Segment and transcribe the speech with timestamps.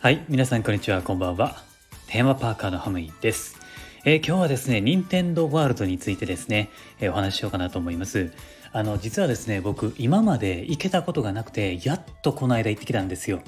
[0.00, 1.62] はい皆さんこんにちはこんばんは。
[2.06, 3.56] テーマパーカーのハムイです、
[4.04, 6.70] えー、今日はですね任天堂ワールドについてですね、
[7.00, 8.32] えー、お話ししようかなと思います。
[8.72, 13.40] あの実はですね僕今まで行けたことがなくてやっとこの間行ってきたんですよ。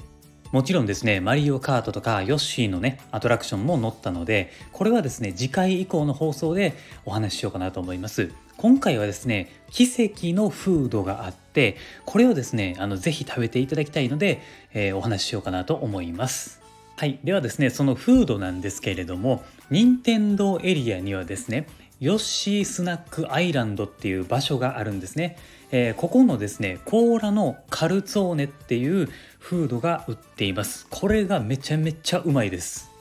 [0.53, 6.75] もちろんですね、マリオカートとかヨッシーのね、アトラクションも乗ったので、これはですね、次回以降の放送で
[7.05, 8.31] お話ししようかなと思います。
[8.57, 14.41] 今回はですね、奇跡のフードがあって、これをですね、あのぜひ食べていただきたいので、
[14.73, 16.61] えー、お話ししようかなと思います。
[16.97, 21.67] はい、ではですね、そのフードなんですけれども、任天堂エリアにはですね、
[21.99, 25.37] ヨッシースナックアイランドっていう場所があるんですね。
[25.75, 32.92] えー、ここのですね甲羅のカルツォーネっていうフードが売っていますこれがめちゃめちゃうまいです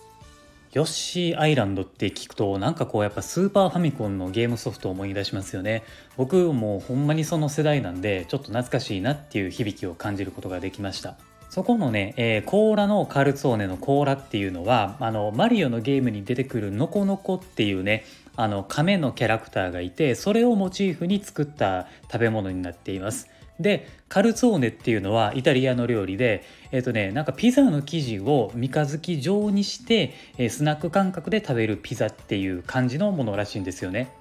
[0.73, 5.83] ヨッシーアイランドって聞くとなんかこうやっぱスーパーファミコンのゲームソフトを思い出しますよね。
[6.17, 11.17] 僕もうほんまにその世代なんでちょっと懐かしいなっていう響きを感じることができました。
[11.51, 18.07] そこのね、えー、甲羅のカルツォーネの甲羅っていうのはあのマリオのゲームに出てくるノコノコっていうね
[18.37, 23.29] あの亀のキャラクターがいてそれをモチーフに作った食べ物になっています。
[23.61, 34.13] でカルツォーネっていうのはイタリアの料理でえっ、ー、とねなんかピザの生地を三日月状にして、えー、スナック感覚で食べるピザっていう感じのものらしいんですよね。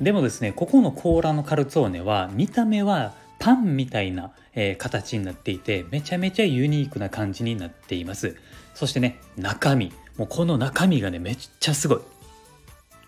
[0.00, 8.36] でもですねここの甲羅のカルツォーネは見た目はパンみたいな、えー、形になっていてめちゃめちゃユニークな感じになっています。
[8.74, 9.92] そしてね中身。
[10.16, 11.98] もうこの中身がねめっちゃすごい。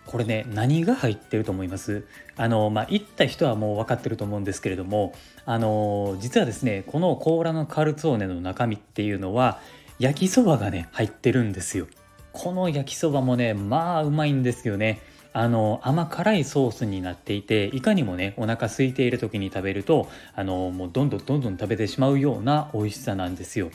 [0.06, 2.06] これね何が入ってると思います？
[2.36, 5.14] あのまあ行った人はもう分かってると思うんですけれども
[5.46, 9.58] あの実はですねこの甲羅のカルツォーネの中身っていうのは
[9.98, 11.86] 焼きそばがね入ってるんですよ。
[12.32, 15.00] この焼きそばもねまあうまいんですよね。
[15.32, 23.70] あの甘辛いソースになっていていかにもねお腹空いている時に食べるとあのもうどんどんどんどん食べてしまうような美味しさなんですよ。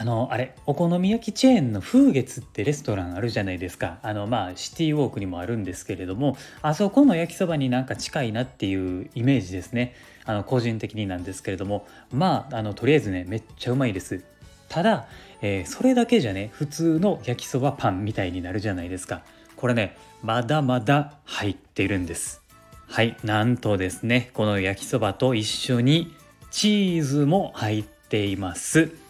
[0.00, 3.98] あのあれお好み焼きチェーンの風月ってレストランあるじゃないですか。
[4.00, 9.94] あのまあシティウォークにもあるんですけれどもあそこの焼きそばになんか近いなっていうイメージですね。
[10.24, 11.86] あの個人的になんですけれども。
[12.14, 14.24] まああのとりあえずねめっちゃうまいです。
[14.70, 15.06] ただ、
[15.42, 19.20] えー、それだけじゃね普通の焼きそばパンみたいになるじゃないですか。
[19.54, 22.40] これねまだまだ入ってるんです。
[22.88, 26.14] はいなんとですねこの焼きそばと一緒に
[26.50, 29.09] チーズも入っています。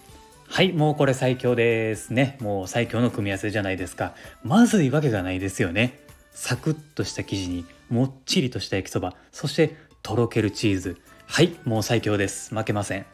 [0.52, 2.36] はいもうこれ最強ですね。
[2.40, 4.14] もう最強の組み合わせじゃないですか。
[4.42, 6.00] まずいわけがないですよね。
[6.32, 10.96] サクッとした生地にもっちりとした焼きそばそしてとろけるチーズ。
[11.26, 12.52] はいもう最強です。
[12.52, 13.06] 負けません。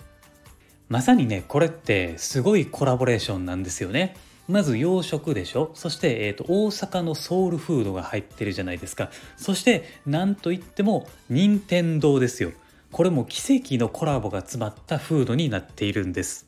[0.89, 4.17] まさにねこれってすごいコラボレーションなんですよね。
[4.49, 5.71] まず洋食でしょ？
[5.75, 9.11] そして、えーと、大阪のソウルフードが入ってるじゃないですか。
[9.37, 12.53] そしてなんといっても任天堂ですよ。
[12.93, 16.46] これも奇跡のコラボが詰まったフードになっているんです。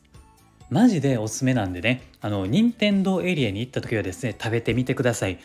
[0.69, 5.39] マジでおすすめなんでね、あの、任天堂エリアに行った時はですね、食べてみてください。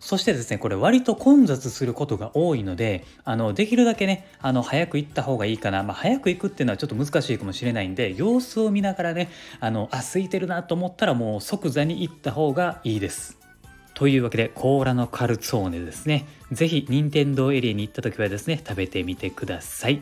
[0.00, 5.82] そしてですね、これ割と混雑することが多いので、あの、できるだけね、あの、早く行った方がいいかな。
[5.82, 9.28] まあ、早く行くっていうのはちょっと難しいかもしれないんで、様子を見ながらね、
[9.60, 13.36] あの、あ、空いてるなと思ったらもう即座に行った方がいいです。
[13.92, 16.26] というわけで、甲羅のカルツォーネですね。
[16.50, 20.00] 是非、任天堂エリアに行った時はですね、食べてみてください。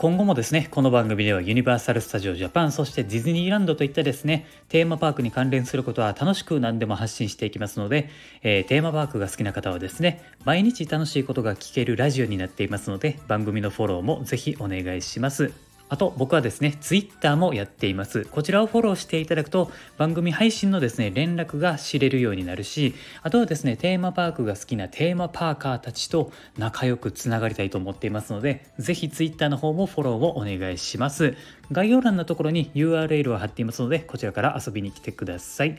[0.00, 8.08] 今後もですね、この番組ではユニバーサル・スタジオ・ジャパン、そしてディズニーランドといったですね、テーマパークに関連することは楽しく何でも発信していきますので、
[8.42, 15.69] えー、テーマパークが好きな方はですね、毎日楽しいことが聞けるラジオになっていますので、番組のフォローもぜひお願いします。
[15.90, 18.24] あと僕はですね、Twitter もやっています。
[18.24, 31.36] こちらをフォローしていただくと番組配信のですね、連絡が知れるようになるし、あとはですね、テーマパークが好きなテーマパーカーたちと仲良くつながりたいと思っていますので、ぜひ Twitter の方もフォローをお願いします。
[31.72, 35.76] 概要欄のところに URL を貼っていますので、こちらから遊びに来てください。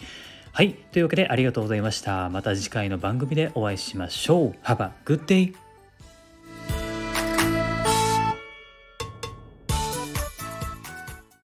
[0.52, 0.74] はい。
[0.74, 2.30] というわけでありがとうございました。
[2.30, 4.56] また次回の番組でお会いしましょう。
[4.66, 5.71] Have a good day!